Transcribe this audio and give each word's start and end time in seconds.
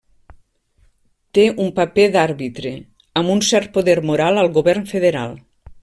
Té 1.37 1.43
un 1.65 1.69
paper 1.81 2.07
d'àrbitre 2.17 2.73
amb 3.23 3.35
un 3.35 3.45
cert 3.51 3.73
poder 3.79 3.97
moral 4.13 4.45
al 4.47 4.51
govern 4.61 4.93
federal. 4.95 5.39